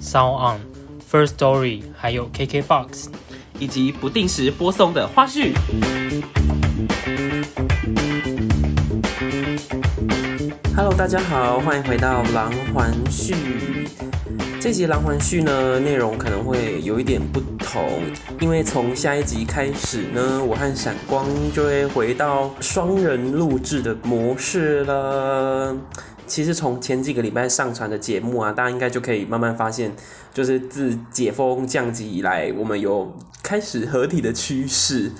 [0.00, 0.60] Sound On、
[1.10, 3.06] First Story，还有 KKBox，
[3.58, 5.52] 以及不定时播送的花絮。
[10.74, 13.34] Hello，大家好，欢迎回到狼环序。
[14.58, 18.02] 这集狼环序呢，内容可能会有一点不同，
[18.40, 25.76] 因为从下一集开始呢，我和闪光就会回到双人录制的模式了。
[26.30, 29.92] 其实从前几个礼拜上传的节目啊，大家应该就可以慢慢发现，
[30.32, 33.12] 就是自解封降级以来，我们有
[33.42, 35.10] 开始合体的趋势。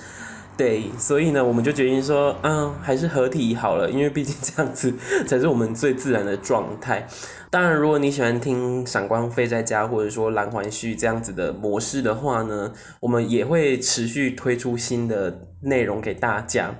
[0.57, 4.95] 对，所以呢，我们就决定说，嗯，还是合体好了，因为毕竟这样子
[5.27, 7.09] 才是我们最自然的状态。
[7.51, 16.77] 当然，如果你喜欢听闪光飞在家，或者说蓝环序这样子的模式的话呢，我们也会持续推出新的内容给大家。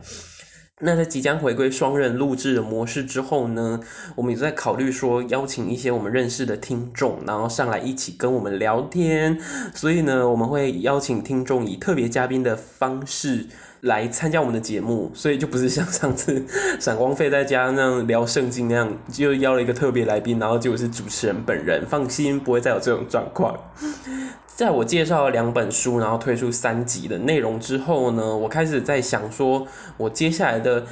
[0.83, 3.81] 那在即将回归双人录制的模式之后呢，
[4.15, 9.39] 我们也在考虑说邀请一些我们认识的听众，然后上来一起跟我们聊天。
[9.75, 13.47] 所以呢，我们会邀请听众以特别嘉宾的方式
[13.83, 16.45] 来参加我们的节目，所以就不是像上次
[16.81, 21.85] 闪光费在家那样聊圣经那样，就邀了一个特别来宾，然后结果是主持人本人。
[21.87, 23.55] 放心，不会再有这种状况。
[24.61, 30.85] 在我介绍了两本书，然后推出三集的内容之后呢，我开始在想说，我接下来的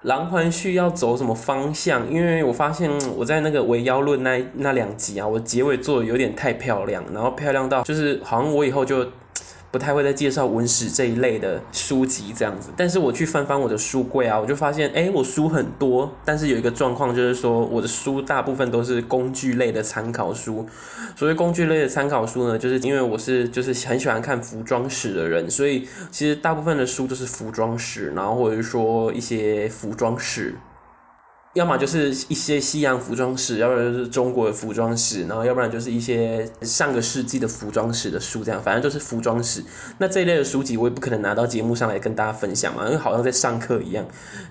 [0.00, 2.10] 狼环序要走什么方向？
[2.10, 9.06] 因为我发现我在那个围妖论那那两集啊，我结尾做的有点太漂亮，然后漂亮到就是好像我以后就。
[9.70, 20.66] 不太会再介绍文史这一类的书籍这样子，但是我去翻翻我的书柜啊，我就发现，哎，我书很多，但是有一个状况就是说，我的书大部分都是工具类的参考书。
[21.14, 30.54] 所谓工具类的参考书呢，就是因为我是就是很喜欢看服装史的人，所以其实大部分的书都是服装史，然后或者说一些服装史。
[31.54, 39.64] 要么就是一些西洋服装史，要不然就是中国的服装史，然后要不然就是一些上个世纪的服装史的书，这样反正就是服装史。
[39.98, 44.06] 那这一类的书籍，我也不可能拿到节目上来跟大家分享嘛，因为好像在上课一样。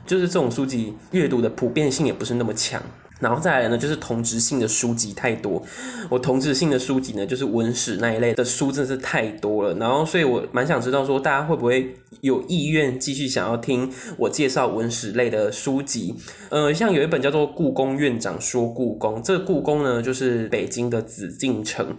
[0.05, 2.81] 就是这种书籍阅读的普遍性也不是那么强。
[3.19, 5.61] 然后再来呢，就是同质性的书籍太多。
[6.09, 9.75] 我同质性的书籍呢，就是文史那一类的书，真的是太多了。
[9.75, 16.15] 然后，所以我蛮想知道说，大家会不会有意愿继续想要听我介绍文史类的书籍？
[16.49, 21.95] 呃，像有一本叫做《故宫院长说故宫》，这个故宫呢，就是北京的紫禁城。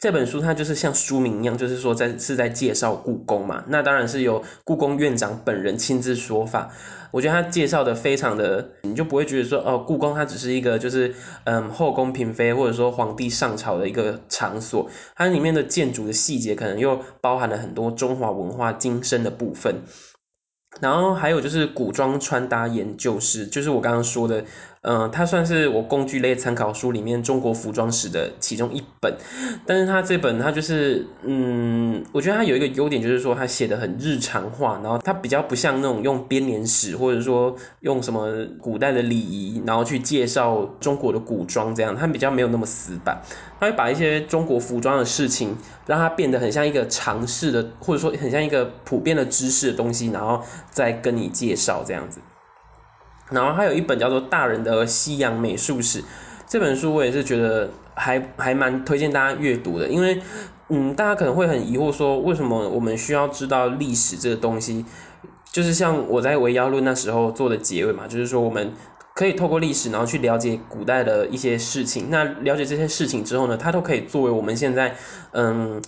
[0.00, 3.62] 这本书它就是像书名一样，就是说在是在介绍故宫嘛。
[3.68, 6.70] 那当然是由故宫院长本人亲自说法。
[7.12, 11.14] 我觉得他介绍的非常的，你就不会觉得说哦，故宫它只是一个就是
[11.44, 19.82] 嗯后宫嫔妃或者说皇帝上朝的一个场所，它里面的建筑的细节可能又包含了很多中华文化精深的部分。
[20.80, 24.44] 然后还有就是古装穿搭研究室，就是我刚刚说的。
[24.82, 29.16] 嗯，它算是我工具类参考书里面中国服装史的其中一本，
[29.64, 38.28] 但是它这本它就是，嗯，我觉得它有一个优点就是说它写的很日常化，然后它比较不像那种用编年史或者说用什么
[38.60, 43.22] 古代的礼仪，然后去介绍中国的古装这样，它比较没有那么死板，
[43.60, 45.56] 它会把一些中国服装的事情
[45.86, 50.42] 让它变得很像一个常识的，或者说很像一个普遍的知识的东西，然后
[50.72, 52.18] 再跟你介绍这样子。
[53.32, 56.00] 然后还有一本叫做《大人的西洋美术史》
[56.46, 60.20] 这本书，我也是觉得还还蛮推荐大家阅读的，因为
[60.68, 64.84] 嗯，大家可能会很疑惑说，为什么我们需要知道历史这个东西？
[65.50, 68.72] 就是像我在《维妖论》那时候做的结尾嘛，就是说我们
[69.14, 72.08] 可以透过历史，然后去了解古代的一些事情。
[72.10, 74.94] 那了解这些事情之后呢，它都可以作为我们现在
[75.32, 75.82] 嗯。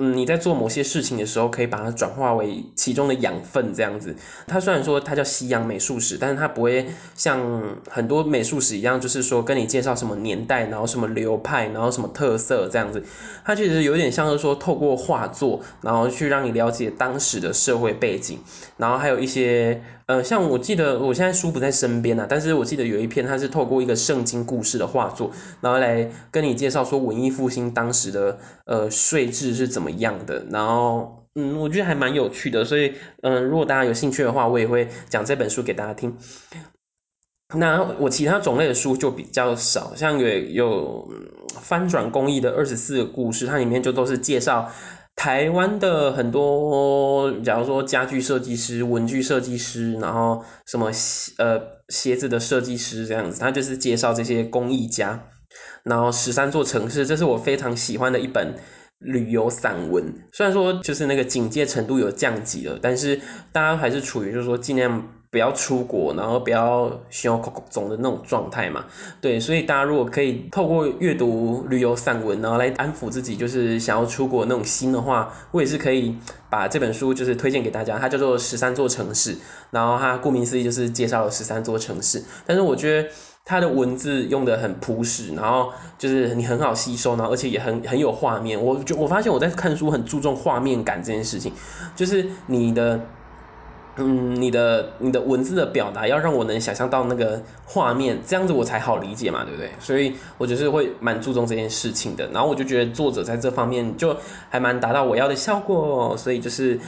[0.00, 4.14] 嗯，你在做某些事情的时候，可以把它转化为其中的养分，这样子。
[4.46, 6.86] 它虽然说它叫西洋美术史，但是它不会
[7.16, 13.02] 像很多美术史一样，就是说跟你介绍什么年代，然后什么流派，然后什么特色这样子。
[13.44, 18.38] 它其实有点像是说透过画作，然后去让你了解当时的社会背景，
[18.76, 19.82] 然后还有一些。
[20.08, 25.30] 呃，像我记得我现在书不在身边啊，但是我记得有一篇，它是透过一个圣经故事的画作，
[25.60, 32.92] 然后来跟你介绍说文艺复兴当时的呃税制是怎么一样的，然后嗯，我觉得还蛮有趣的，所以
[33.22, 36.16] 嗯，如果大家有兴趣的话，我也会讲这本书给大家听。
[37.54, 41.08] 那我其他种类的书就比较少，像有有
[41.60, 44.70] 翻转工艺的二十四个故事，它里面就都是介绍
[45.16, 50.90] 台湾的很多，假如说家具设计师、文具设计师，然后什么
[51.38, 51.58] 呃
[51.88, 55.24] 鞋子的设计师这样子，他就是介绍这些工艺家。
[55.84, 58.54] 然后十三座城市，这是我非常喜欢的一本
[58.98, 60.12] 旅游散文。
[60.32, 63.20] 虽然说就是那个警戒程度有降级了，但是
[63.52, 67.36] 大家还是处于就是说尽量不要出国，然后不要需要
[67.70, 68.84] 总的那种状态嘛。
[69.20, 76.16] 对，所以大家如果可以透过阅读旅游散文，然后来安抚自己就是想要出国那种心的话，我也是可以
[76.50, 77.98] 把这本书就是推荐给大家。
[77.98, 79.34] 它叫做《十三座城市》，
[79.70, 82.22] 然后它顾名思义就是介绍了十三座城市。
[82.46, 83.08] 但是我觉得。
[83.50, 88.62] 它的文字用的很朴实，然后就是你很好吸收，然后而且也很很有画面。
[88.62, 91.50] 我就我发现我在看书很注重画面感这件事情，
[91.96, 93.00] 就是你的，
[93.96, 99.70] 嗯，你的你的文字的表达要让我能想象到那个画面，这样子我才好理解嘛，对不对？
[99.78, 102.28] 所以我就是会蛮注重这件事情的。
[102.30, 104.14] 然后我就觉得作者在这方面就
[104.50, 106.78] 还蛮达到我要的效果，所以就是，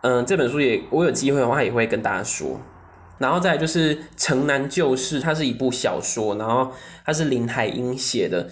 [0.00, 2.58] 嗯，这本书也我有机会的话也会跟大家说。
[3.20, 6.72] 然后再就是《城南旧事》，它是一部小说，然后
[7.04, 8.48] 它是林海音写的。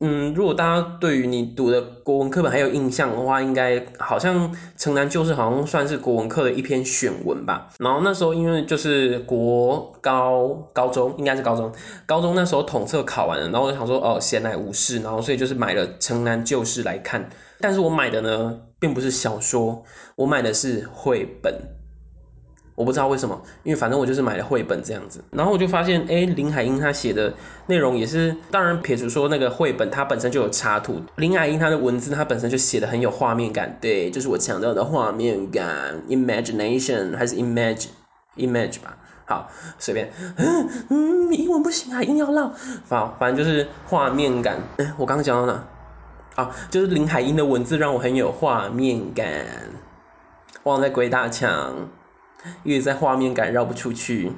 [0.00, 7.68] 嗯，如果大家对于你读的国文课本还有印象的话，应该好像《城南旧事》好像算是国文课的一篇选文吧。
[7.78, 11.72] 然后那时候因为就是国高高中，应该是高中，
[12.06, 17.28] 高中那时候统测考完了，然后我就想说哦闲来无事，然后所以就是买了《城南旧事》来看。
[17.60, 19.82] 但是我买的呢，并不是小说，
[20.14, 21.52] 我买的是绘本。
[22.78, 27.34] 我不知道为什么，因为反正我就是买了绘本这样子，然后我就发现，哎，林海音他写的
[27.66, 38.96] 内容也是，当然撇除说那个绘本它本身就有插图，林海音他的文字它本身就写的很有画面感，对，就是我强调的画面感，imagination 还是 image，image 吧，
[39.26, 40.12] 好，随便，
[40.88, 42.52] 嗯，英文不行啊，硬要唠，
[42.84, 45.64] 反反正就是画面感，哎，我刚刚讲到哪？
[46.36, 49.26] 啊，就是林海音的文字让我很有画面感，
[50.62, 51.74] 忘在鬼打墙。
[52.62, 54.32] 因为在画面感绕不出去。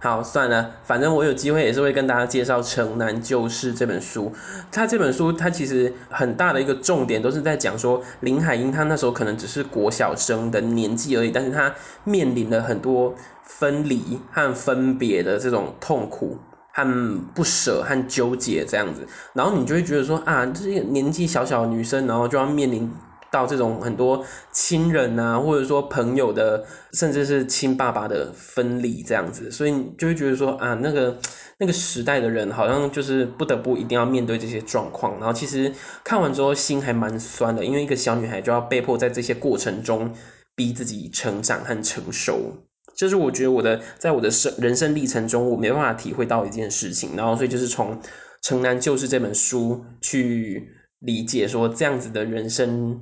[0.00, 4.30] 好，算了，反正我有机会也是会跟大家介绍《城南旧事》这本书。
[4.70, 11.74] 它这本书，它其实很大的一个重点都是在讲说，林海音她那时候可能只是国小生的年纪而已，但是她
[12.04, 13.14] 面临了很多
[13.44, 16.36] 分离和分别的这种痛苦
[16.74, 19.08] 和不舍和纠结这样子。
[19.32, 22.92] 然后你就会觉得说啊，这些年纪小小的女生，然后就要面临。
[23.34, 31.18] 到这种很多亲人啊，或者说朋友的，甚至是亲爸爸的分离这样子，所以你就会觉得说啊，那个
[31.58, 35.18] 那个时代的人好像就是不得不一定要面对这些状况。
[35.18, 35.72] 然后其实
[36.04, 40.12] 看完之后心还蛮酸的，因为一个小女孩就要被迫在这些过程中
[40.54, 42.52] 逼自己成长和成熟，
[42.96, 47.16] 就是我觉得我的在我的生人生历程中，我没办法体会到一件事情。
[47.16, 47.96] 然后所以就是从
[48.42, 50.68] 《城南旧事》这本书去
[51.00, 53.00] 理解说这样子的人生。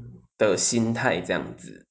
[0.51, 1.87] 的心态这样子，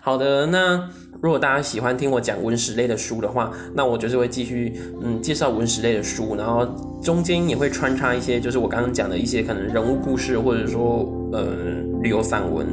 [0.00, 0.88] 好的，那
[1.20, 6.64] 如果大家喜欢听我讲文史类的书的话，那我就是会继续嗯介绍文史类的书，然后
[7.02, 11.54] 中间也会穿插一些就是我刚刚讲的一些可能人物故事，或者说呃
[12.02, 12.66] 旅游散文，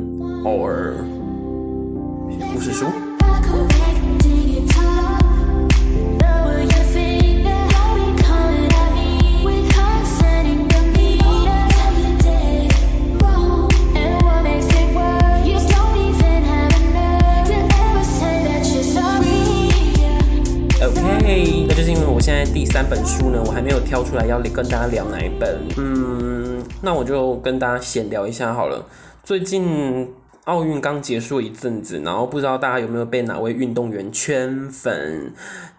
[0.45, 0.95] 偶尔
[2.54, 2.86] 故事书。
[22.60, 25.62] 第三本书呢，我还没有挑出来要跟大家聊哪一本。
[25.78, 28.86] 嗯，那我就跟大家闲聊一下好了。
[29.24, 30.13] 最近
[30.44, 35.34] 奥运刚结束一阵子，然后不知道大家有没有被哪位运动员圈粉？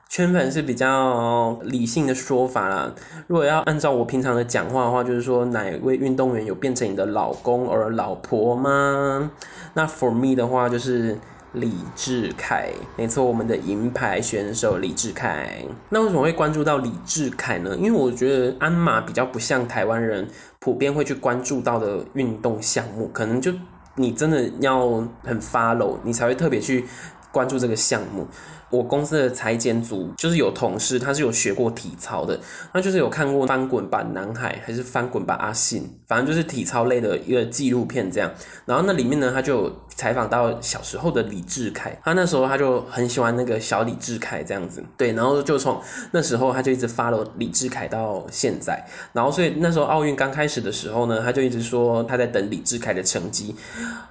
[0.09, 2.95] 圈粉是比较理性的说法啦。
[3.27, 9.31] 如果要按照我平常的讲话的话，就是说哪位运动员有变成你的老公而老婆吗？
[9.75, 11.19] 那 for me 的话就是。
[11.53, 15.65] 李志凯，没错，我们的银牌选手李志凯。
[15.89, 17.77] 那为什么会关注到李志凯呢？
[17.77, 20.29] 因为我觉得鞍马比较不像台湾人
[20.61, 23.53] 普遍会去关注到的运动项目，可能就
[23.97, 24.89] 你真的要
[25.25, 26.85] 很 follow，你才会特别去
[27.33, 28.29] 关注这个项目。
[28.71, 32.39] 我公司的裁剪组就是有同事，他是有学过体操的，
[32.73, 38.31] 那就是有看过翻滚吧男孩还是翻滚吧阿信，反正就是体操类的一个纪录片这样。
[38.67, 39.69] 然后那里面呢，他就
[40.01, 48.87] 采访到小时候的李志凯，他那时候他就很喜欢那个小李志凯这样子，对，然后就从那时候他就一直 follow 李志凯到现在。
[49.13, 53.55] 然后所以那时候奥运刚开始的时候呢，他就一直说他在等李志凯的成绩，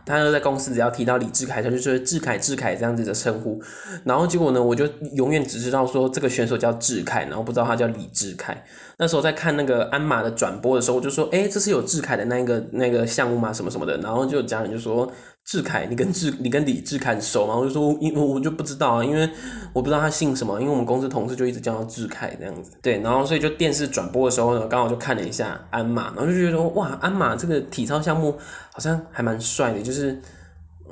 [0.05, 3.61] 他就在公司只要提到李志凯，他就说志凯志凯这样子的称呼。
[4.03, 4.49] 然后结果。
[4.49, 8.65] 呢，我就永远只知道说这个选手叫志凯，然后不知道他叫李志凯。
[8.97, 13.53] 那时候在看那个鞍马的转播的时候，我就说，哎，这是有志凯的那个那个项目吗？
[13.53, 13.95] 什么什么的。
[13.99, 15.07] 然后就家人就说，
[15.51, 17.55] 志凯，你跟志你跟李志凯熟吗？
[17.55, 19.27] 我就说，因为我就不知道啊，因为
[19.73, 22.69] 我不知道他姓什么，因为我们公司同事就一直叫他志凯这样子。
[22.83, 28.37] 对，然后所以就电视转播的时候呢，刚好就看了一下鞍马，然后就觉得说哇，鞍马这个体操项目
[28.71, 30.21] 好像还蛮帅的，就是。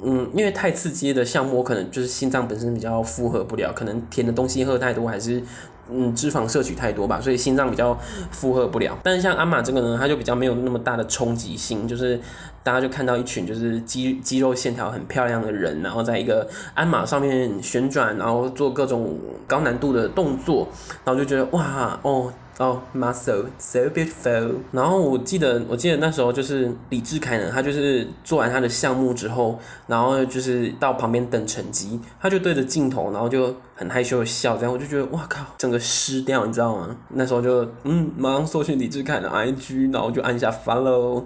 [0.04, 5.42] 嗯，因为太刺激的项目，可能就是心脏本身比较负荷不了，可能甜的东西喝太多，还是
[5.90, 7.98] 嗯脂肪摄取太多吧，所以心脏比较
[8.30, 8.96] 负荷不了。
[9.04, 12.20] 但是像鞍马这个呢，它就比较没有那么大的冲击性，就是
[12.62, 20.68] 大家就看到一群就是肌肌肉线条很漂亮的人，然后在一个鞍马上面旋转，然后做各种高难度的动作，
[21.04, 22.32] 然后就觉得哇哦。
[22.60, 24.56] 哦，muscle so beautiful。
[24.72, 36.96] 然后我记得，我记得那时候就是李志凯呢，他就是做完他的项目之后，然后就是到旁边等成绩，他就对着镜头，然后就很害羞的笑，这样我就觉得哇靠，整个湿掉，你知道吗？
[37.10, 41.26] 那时候就嗯，马上搜寻李志凯的 IG，然后就按下 follow。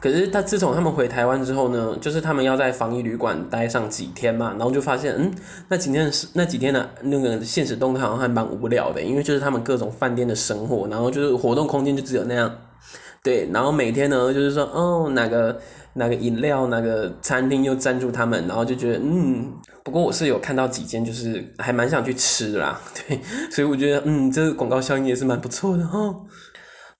[0.00, 5.30] 可是他自从他们回台湾之后呢，就是他们要在防疫旅馆待上几天嘛，然后就发现，嗯，
[5.68, 12.50] 那几天是那几天的那个现实动态好像还蛮无聊的，因为就是他们各种饭店的生活，然后就是活动空间就只有那样，
[13.22, 15.60] 对，然后每天呢就是说，哦，哪个
[15.92, 19.52] 哪个饮料哪个餐厅又赞助他们，然后就觉得，嗯，
[19.84, 26.14] 不过我是有看到几间，就是还蛮想去吃的啦，对，所以我觉得，嗯，这个广告效应也是蛮不错的哈。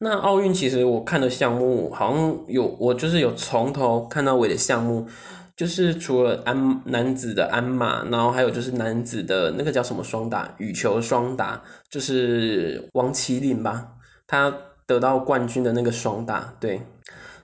[0.03, 5.07] 那奥运其实我看的项目好像有，我就是有从头看到尾的项目，
[5.55, 13.89] 就是除了鞍男子的鞍马，然后还有就是男子的那个叫什么双打，羽球双打，就是王麒麟吧，
[14.27, 14.51] 他
[14.87, 16.55] 得到冠军的那个双打。
[16.59, 16.81] 对，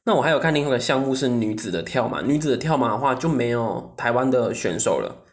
[0.05, 5.26] 那我还有看另外一个项目是女子的跳马，女子的跳马的话就没有台湾的选手了。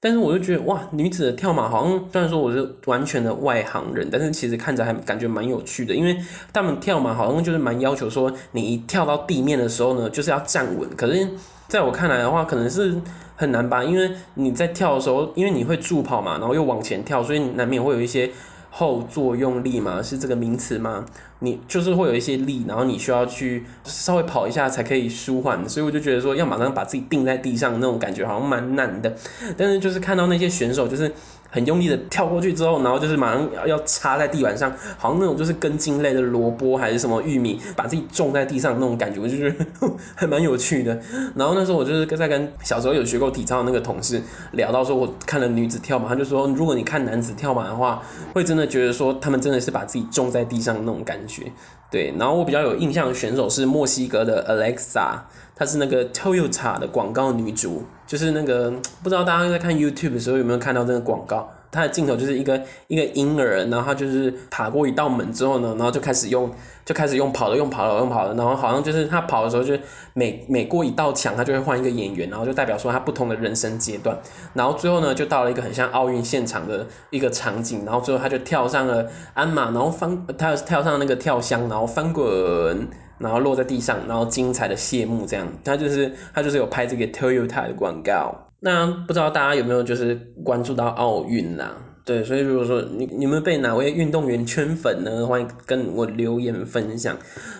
[0.00, 6.16] 但是我就觉得哇，女子的跳马好像虽然说我是完全的外行人，但是其实看着还感觉蛮有趣的，因为
[6.52, 10.88] 他们跳马好像就是蛮要求说，你一跳到地面的时候呢，就是要站稳。
[10.96, 11.28] 可是
[11.66, 12.94] 在我看来的话，可能是
[13.34, 18.30] 很难吧，因为你在跳的时候，因为你会助跑嘛，然后又往前跳，所以难免会有一些。
[18.70, 21.04] 后作用力嘛，是这个名词吗？
[21.40, 29.14] 你就是会有一些力，然后你需要去稍微跑一下才可以舒缓，所以我就觉得说要马上把自己定在地上那种感觉好像蛮难的。
[29.56, 31.12] 但是就是看到那些选手就是。
[31.50, 39.64] 很用力的跳过去之后，然后就是马上要插在地板上，好像那种就是根茎类的萝卜还是什么玉米，把自己种在地上那种感觉，我就觉得
[40.14, 40.98] 还蛮有趣的。
[41.34, 48.02] 然后那时候我就是在跟小时候有学过体操的那个同事聊到说，我看了女子跳马，他就说，如果你看男子跳马的话，
[48.34, 51.50] 会真的觉得说他们真的是把自己种在地上那种感觉。
[51.90, 55.20] 对，然后我比较有印象的选手是墨西哥的 Alexa，
[55.56, 58.70] 她是那个 Toyota 的广告女主，就是那个
[59.02, 61.50] 不知道大家在看 YouTube 的时候有没有看到这个广告。
[61.70, 66.50] 他的镜头就是一个一个婴儿，然后他就是爬过一道门之后呢，然后就开始用
[66.84, 69.74] 就开始用跑的用跑的用跑的，然后好像就是他跑的时候，就
[70.14, 74.18] 每每过一道墙，他就会换一个演员，然后就代表说他不同的人生阶段，
[74.54, 88.47] 然后最后呢，就到了一个很像奥运现场的一个场景，然后最后他就跳上了鞍马，然后翻他跳上那个跳箱，然后翻滚，然后落在地上，然后精彩的谢幕这样，他就是他就是有拍这个 Toyota 的广告。
[88.60, 91.76] 那不知道大家有没有就是关注到奥运啦？
[92.04, 97.14] 对，所以如果说你你们被哪位运动员圈粉呢，欢迎跟我留言分享。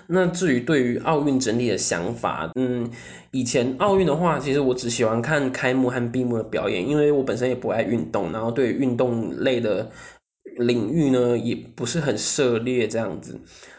[0.06, 2.90] 那至于对于奥运整体的想法，嗯，
[3.30, 9.90] 以前奥运的话，其实我只喜欢看开幕和闭幕的表演，因为我本身也不爱运动，然后对运动类的
[10.56, 13.38] 领域呢，也不是很涉猎这样子。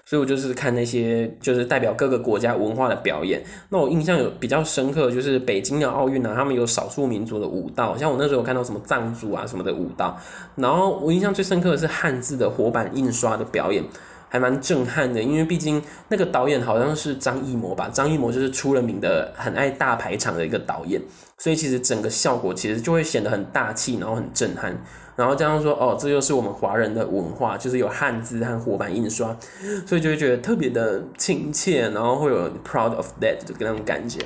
[0.10, 3.44] 所以我就是看那些就是代表各个国家文化的表演。
[3.70, 10.20] 那我印象有比较深刻，就是北京的奥运啊，他们有少数民族的舞蹈，像我那时候看到什么藏族啊什么的舞蹈。
[10.56, 13.84] 然后我印象最深刻的是汉字的活版印刷的表演，
[14.30, 15.22] 还蛮震撼的。
[15.22, 21.00] 因为毕竟那个导演好像是张艺谋吧，张艺谋就是出了名的很爱大排场的一个导演，
[21.38, 24.76] 所以其实整个效果其实就会显得很大气，然后很震撼。
[25.20, 29.38] 然后这样说，哦，这就是我们华人的文化，就是有汉字和活版印刷，
[29.86, 34.20] 所以就会觉得特别的亲切，然后会有 proud of that 的那种感觉。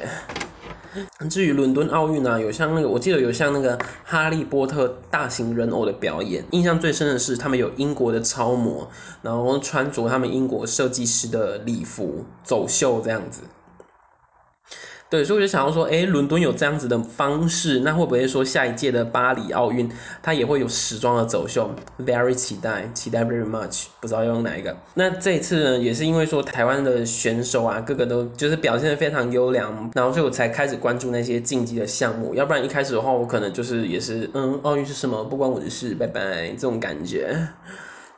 [1.31, 8.88] 至于伦敦奥运呢，有像那个，我记得有像那个哈利波特大型人偶的表演，印象最深的是他们有英国的超模，
[9.23, 13.41] 然后穿着他们英国设计师的礼服走秀这样子。
[15.13, 19.88] 对，所以我就想要说，哎，伦敦有这样子的方式，那会不会说下一届的巴黎奥运，
[20.24, 21.70] 它也会有时装的走秀
[22.03, 24.75] ？Very 期待，期待 very much，不知道要用哪一个。
[24.96, 32.34] 那这一次呢，也是因为说台湾的选手啊，个个都就是表现的非常优良，然后所以我才开始关注那些竞技的项目。
[32.34, 37.38] 要不然一开始的话，我可能就是也是，嗯，奥运是什么，不关我的事，拜拜，这种感觉。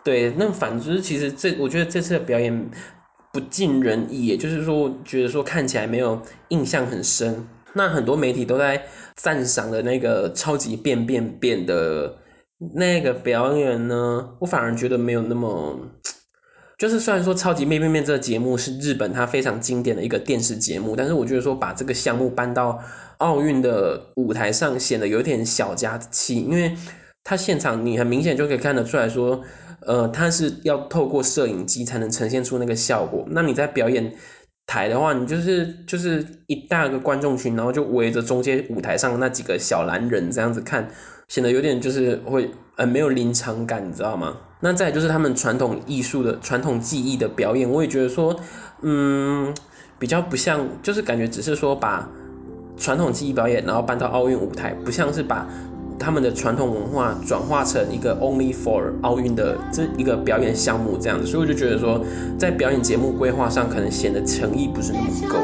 [0.01, 2.69] 对，那反之，其实这我觉得这次的表演。
[3.35, 7.45] 不尽人意，也就是说，觉得说看起来没有印象很深。
[7.73, 8.81] 那很多媒体都在
[9.17, 12.15] 赞赏的那个超级变变变的
[12.75, 15.77] 那个表演呢，我反而觉得没有那么。
[16.77, 22.79] 就是虽然说超级变变变这个节目是日本它非常经典的一个电视节目，但是我觉得说把这个项目搬到
[23.17, 26.73] 奥运的舞台上，显得有点小家子气，因为
[27.25, 29.43] 它现场你很明显就可以看得出来说。
[29.85, 33.25] 呃，它是要透过摄影机才能呈现出那个效果。
[33.29, 34.13] 那你在表演
[34.65, 40.87] 台的话，你就是就是一大个观众群，然后就围着中间舞台上那几个小蓝人这样子看，
[41.27, 44.37] 显得有点就是会呃没有临场感，你知道吗？
[44.61, 48.35] 那再就是他们传统艺术的传统技艺的表演，我也觉得说，
[48.81, 49.53] 嗯，
[49.99, 52.09] 比较不像，就是感觉只是说把
[52.75, 55.47] 传统技艺表演然后搬到奥运舞台，不像是把。
[55.99, 62.03] 他们的传统文化转化成一个 only for 奥运的这一个表演项目这样子，所以我就觉得说，
[62.37, 65.37] 在表演节目规划上可能显得诚意不是那么够。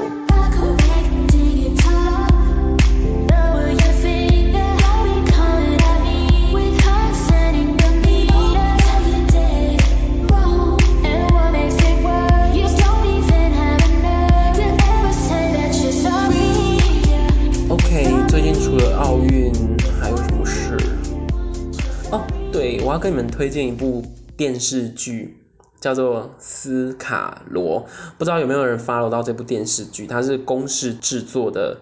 [23.01, 24.03] 跟你们推荐一部
[24.38, 25.36] 电视剧，
[25.79, 27.81] 叫做《斯卡罗》。
[28.20, 30.05] 不知道有没有人 follow 到这部电视剧？
[30.05, 31.81] 它是公式制作的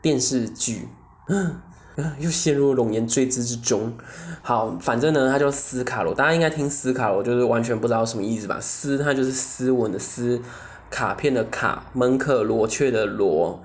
[0.00, 0.88] 电视剧，
[2.18, 3.92] 又陷入龙颜坠姿之中。
[4.40, 6.14] 好，反正呢，它叫斯卡罗。
[6.14, 8.58] 大家应该听斯卡罗，就是完全不知道什么意思吧？
[8.58, 10.40] 斯，它就是斯文的斯，
[10.88, 13.62] 卡片的卡，门可罗雀的罗。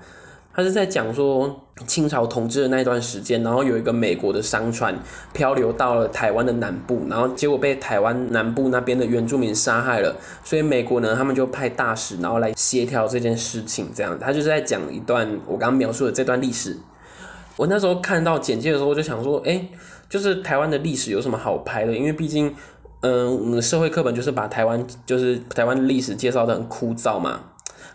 [0.52, 4.98] 他是在讲说清朝统治的那一段时间，然后有一个美国的商船
[5.32, 16.76] 漂流到了台湾的南部，然后结果被台湾南部那边的原住民杀害了，所以美国呢，他们就派大使然后来协调这件事情，这样他就是在讲一段我刚刚描述的这段历史。
[17.56, 19.68] 我那时候看到简介的时候，我就想说，哎，
[20.08, 21.94] 就是台湾的历史有什么好拍的？
[21.94, 22.54] 因为毕竟，
[23.00, 27.40] 嗯，我们的社会课本就是把台湾就是台湾的历史介绍的很枯燥嘛。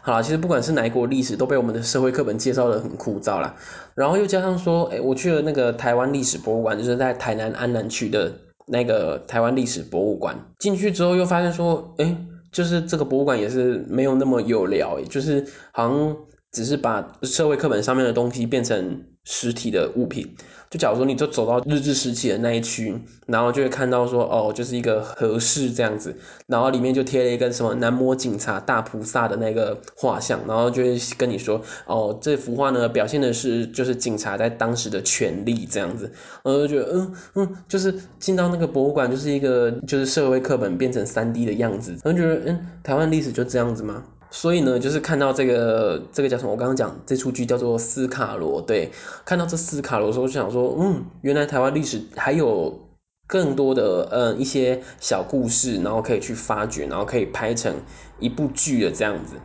[0.02, 3.56] 好啦，其实不管是哪一国历史，都被我们的社会课本介绍的很枯燥啦。
[3.95, 8.32] 然后又加上说，哎，我去了那个台湾历史博物馆，就是在台南安南区的
[8.67, 10.36] 那个台湾历史博物馆。
[10.60, 12.15] 进去之后又发现说，哎，
[12.52, 16.15] 就是这个博物馆也是没有那么有聊，就是好像
[16.52, 20.33] 只是把社会课本上面的东西变成实体的物品。
[20.67, 22.93] 就假如说你就走到日治时期的那一区，
[23.27, 26.13] 然后就会看到说哦，就是一个和室这样子，
[26.47, 36.11] 然后里面就贴了一个什么南摩警察大菩萨的那个画像，然后就会跟你说哦，这幅画呢表现的是就是警察在当时的权利这样子，
[36.43, 44.03] 我就觉得嗯嗯，就是进到那个博物馆就是一个就是社会课本变成三 D 的样子，然后觉得嗯，台湾历史就这样子吗？
[44.31, 46.51] 所以呢，就是看到这个这个叫什么？
[46.51, 48.61] 我刚刚讲这出剧叫做《斯卡罗》。
[48.65, 48.91] 对，
[49.23, 52.88] 看到这斯卡罗的时候，就想说，嗯，原来台湾历史还有
[53.27, 57.73] 更多的嗯一些小故事，然后可以去发掘，然后可以拍成
[58.19, 59.35] 一部剧的这样子。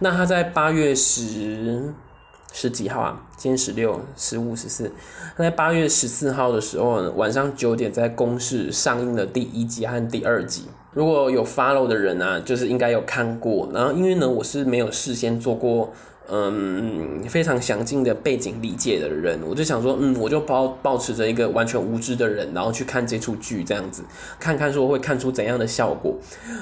[0.00, 1.94] 那他在八月十
[2.52, 3.26] 十几号啊？
[3.36, 4.90] 今天十六、十五、十四。
[5.36, 10.64] 他在八月十四号的时候呢，晚上九点在公视上映了第一集和第二集。
[10.92, 13.68] 如果有 follow 的人啊，就是应该有看过。
[13.72, 15.92] 然后因为呢，我是没有事先做过
[16.28, 24.02] 嗯非常详尽的背景理解的人，我就想说，嗯，我就抱保持着一个完全无知的人，然后去看这出剧这样子，
[24.38, 26.16] 看看说会看出怎样的效果。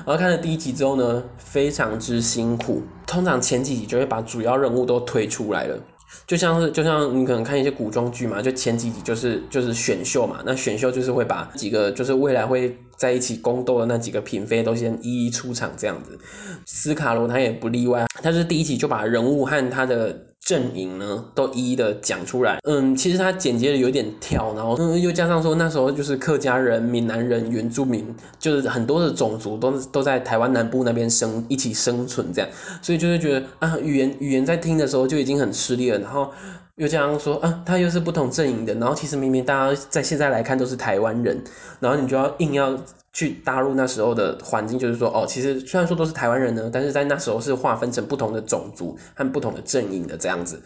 [0.04, 2.82] 然后看了第一集之后呢，非常之辛苦。
[3.06, 5.78] 通常前几集就会把主要人物都推出来了。
[6.26, 16.18] 就像是，就像你可能看一些古装剧嘛，就前几集就是就是选秀嘛，那选秀就是会把几个就是未来会在一起宫斗的那几个嫔妃都先一一出场这样子。
[16.66, 20.27] 斯卡罗他也不例外，他是第一集就把人物和他的。
[20.40, 22.58] 阵营呢，都一一的讲出来。
[22.64, 35.98] 嗯，其实他简洁的有点跳，然后嗯，又加上说那时候就是客家人、闽南人、原住民，就是很多的种族都都在台湾南部那边生一起生存这样，所以就是觉得啊，语言语言在听的时候就已经很吃力了。
[35.98, 36.30] 然后
[36.76, 41.42] 又加上说啊，他又是不同阵营的，然后其实明明大家在现在来看都是台湾人，
[41.80, 42.78] 然后你就要硬要。
[43.18, 50.62] 去搭入那时候的环境，就是说，哦，其实虽然说都是台湾人呢，但是在那时候是划分成不同的种族和不同的阵营的这样子，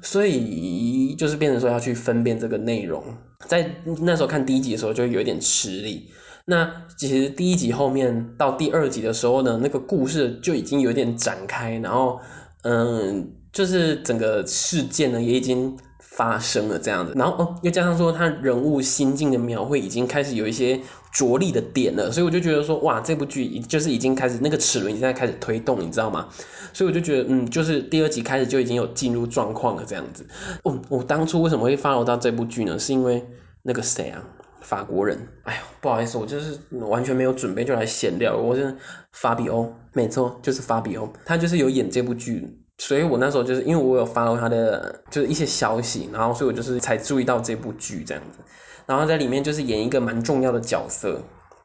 [0.00, 3.02] 所以就是变成说要去分辨这个内容。
[3.48, 3.68] 在
[4.00, 6.08] 那时候看第一集的时候，就有一点吃力。
[6.44, 12.20] 那其实第一集后面到第二集的时候呢，那个故事就已经有点展开，然后，
[12.62, 20.78] 嗯，就是整个事件呢也已经发生了这样子，然后哦，又加上说他人物心境的描绘已经开始有一些
[21.12, 26.28] 着力的点了，所以我就觉得说，哇，这部剧就是已经开始那个齿轮已经在开始推动，你知道吗？
[26.72, 30.26] 所以我就觉得，嗯，就是第二集开始就已经有进入状况了这样子。
[30.62, 32.78] 哦，我当初为什么会 follow 到这部剧呢？
[32.78, 33.22] 是因为
[33.62, 34.22] 那个谁啊？
[34.62, 38.36] 法国人，哎呦，不好意思，我就是完全没有准备就来闲聊。
[38.36, 38.74] 我是
[39.10, 42.48] 法比欧，没错，就是法比欧，他就是有演这部剧，
[42.78, 48.38] 所以我那时候就是因为我有 follow 他的就是一些消息，然后所以我就是才注意到这部剧这样子，
[48.86, 51.20] 然后在里面就是演一个蛮重要的角色。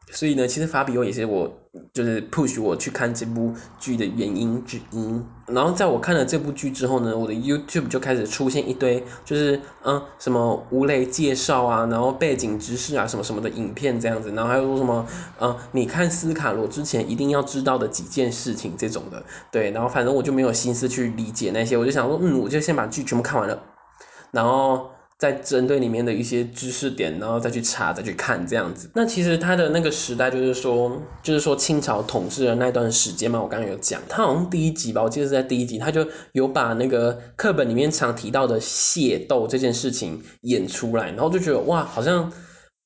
[0.09, 1.51] 所以呢，其实法比欧也是我
[1.91, 5.21] 就是 push 我去看这部剧的原因之一。
[5.47, 15.05] 然后在我看了这部剧之后呢，我的 YouTube 就开始出现一堆就是嗯什么吴磊介绍啊，然后背景知识啊什么什么的影片这样子，然后还有说什么
[15.41, 23.61] 嗯你看斯卡罗之前一定要知道的几件事情这种的，对，然后反正我就没有心思去理解那些，我就想说嗯我就先把剧全部看完了，
[24.31, 24.91] 然后。
[25.19, 28.89] 再针对里面的一些知识点，然后再去查、再去看这样子。
[28.93, 33.41] 那其实他的那个时代，就是说，就是说清朝统治的那段时间嘛。
[33.41, 42.31] 我刚刚有讲，他好像第一集吧，我记得是在第一集，他就有把那个课本里面常提到的械斗这件事情演出来，然后就觉得哇，好像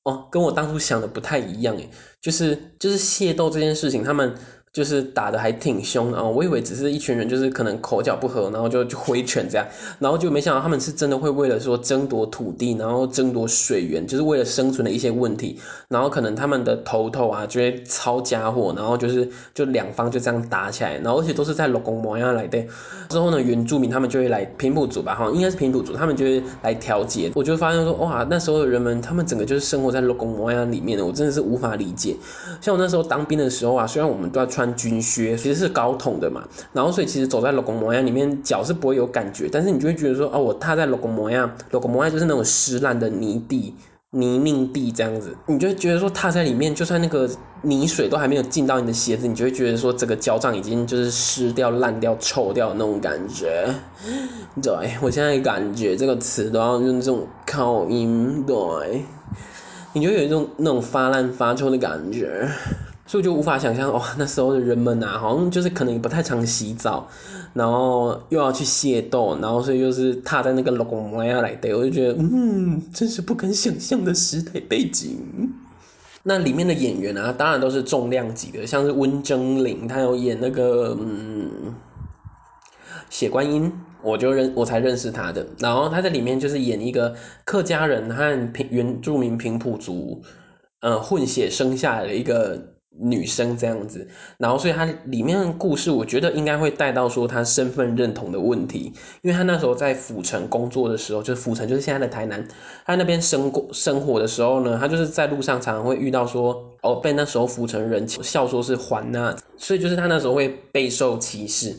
[0.04, 1.90] 哦，跟我当初想的不太一样诶，
[2.20, 4.34] 就是就是械斗这件事情，他们。
[4.72, 6.22] 就是打的还挺凶啊！
[6.22, 9.66] 我以为只是一群人，就是可能口角不合，然后就就挥拳这样，
[9.98, 15.58] 然后就没想到他们是真的会为了说争夺土地，然后争夺水源，就是为了生存的一些问题，
[15.88, 22.58] 然后可能他们的头头啊就会抄家伙，然后就是就两方就这样打起来，然后而且都是在龙宫模样来的。
[23.10, 27.30] 之后呢，原住民他们就会来平埔族吧，哈，应该是平埔族，他们就会来调解。
[27.34, 32.16] 我就发现说，哇，那时候的人们，他们整个就是生活在龙宫模样里面的，我真的是无法理解。
[32.62, 34.61] 像我那时候当兵的时候啊，虽然我们都要穿。
[34.62, 43.74] 穿军靴其实是高筒的嘛，然后所以其实走在罗公模样里面，脚是不会有感觉，但是你就会觉得说，哦，我踏在罗公模样，罗公模样就是那种湿烂的泥地、
[44.10, 47.28] 泥泞地这样子，你就会觉得说踏在里面，就算那个
[47.62, 53.66] 泥水都还没有进到你的鞋子，你就会觉得说，整个脚掌已经就是湿掉、烂掉、臭掉那种感觉。
[54.62, 59.02] 对，我现在感觉这个词都要用这种口音，对，
[59.92, 62.48] 你就有一种那种发烂发臭的感觉。
[63.12, 67.06] 所以就无法想象哇，那时候的人们啊，好像就是可能也不太常洗澡，
[67.52, 75.18] 然后又要去械斗，然后所以又是踏在那个龙模样来的，我就觉得嗯，真是不敢想象的时代背景。
[76.22, 81.74] 那里面的演员啊，当然都是重量级的，像是温峥嵘，他有演那个嗯
[83.10, 83.70] 血观音，
[84.02, 85.46] 我就认我才认识他的。
[85.58, 90.22] 然后他在里面就是演一个客家人和平原住民平埔族
[90.80, 92.71] 呃混血生下来的一个。
[92.98, 94.06] 女生这样子，
[94.38, 102.46] 然后所以她里面的故事，我觉得应该会带到说他身份认同的问题，因为他那时候在府城工作的时候，就是府城就是现在的台南，
[102.84, 111.74] 他那边生过生活的时候呢，他就是在路上常常会遇到说，哦，被那时候府城人笑说是环娜，所以就是他那时候会备受歧视。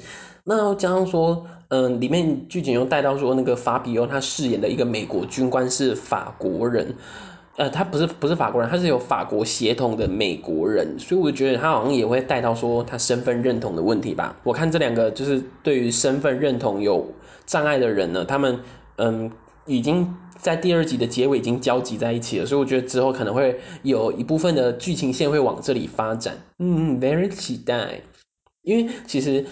[0.46, 6.96] 那加上说，嗯，里面剧情又带到说那个法比欧他饰演的一个美国军官是法国人。
[7.56, 14.36] 呃，他不是不是法国人，他是有法国血统的美国人，所以我觉得他好像也会带到说他身份认同的问题吧。
[14.44, 17.08] 我看这两个就是对于身份认同有
[17.46, 18.60] 障碍的人呢，他们
[18.96, 19.32] 嗯
[19.68, 26.36] 已经在第二集的结尾已经交集在一起了，所以我觉得之后可能会有一部分的剧情线会往这里发展。
[26.58, 28.02] 嗯，very 期待，
[28.64, 29.46] 因为其实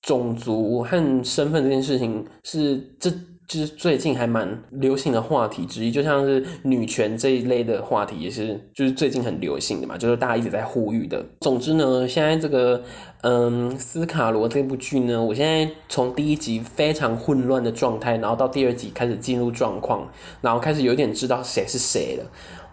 [0.00, 3.12] 种族和身份这件事情是这。
[3.58, 11.24] 是最近还蛮流行的话题之一，就像是女权这一类的话题，也是就是最近很流行的嘛，就是大家一直在呼吁的。
[11.40, 12.82] 总之呢，现在这个
[13.22, 20.08] 嗯斯卡罗这部剧呢，我现在从第一集非常混乱的状态，然后到第二集开始进入状况，
[20.40, 22.24] 然后开始有点知道谁是谁了。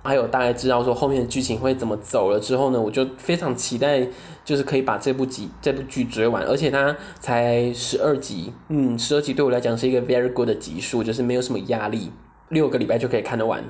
[0.02, 4.08] 还有大概知道说后面的剧情会怎么走了之后呢，我就非常期待，
[4.46, 12.12] 就是可以把这部集这部剧追完，而且它才十二集，嗯，十二集对我来讲是一个 very good 的集数，就是没有什么压力，
[12.48, 13.64] 六个礼拜就可以看得完，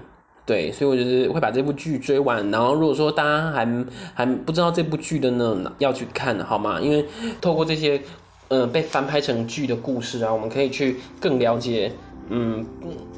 [0.46, 2.52] 对，所以我就是会把这部剧追完。
[2.52, 6.80] 然后如果说大家还还不知道这部剧的呢，要去看好吗？
[6.80, 7.06] 因为
[7.42, 8.02] 透过这些，
[8.50, 11.92] 嗯，被翻拍成剧的故事啊，我们可以去更了解。
[12.30, 12.66] 嗯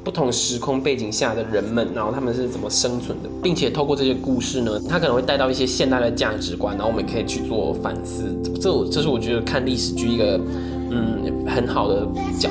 [0.04, 8.24] 不同时空背景下的人们，然后他们是怎么生存的，并且透过这些故事呢，他可能会带到一些现代的价值观，然后我们可以去做反思。
[8.60, 10.40] 这这是我觉得看历史剧一个
[10.90, 12.06] 嗯很好的
[12.38, 12.48] 角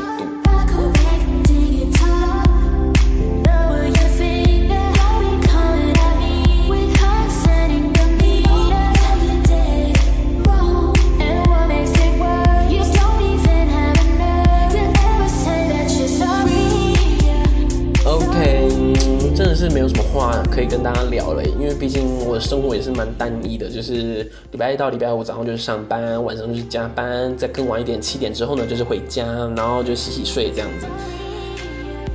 [20.11, 30.85] 话可以跟大家聊了，因为毕竟我的生活也是蛮单一的，就是礼拜一到礼拜五早上就是上班，晚上就是加班，再更晚一点七点之后呢就是回家，然后就洗洗睡这样子。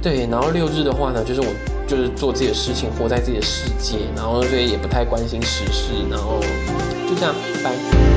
[0.03, 1.47] 对，然后六日的话呢，就是我
[1.89, 6.39] 就是做自己的事情，活在自己的世界，然后所以也不太关心时事，然后
[7.09, 8.16] 就这样，拜。